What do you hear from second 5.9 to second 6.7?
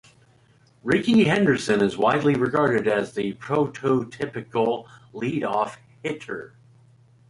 hitter.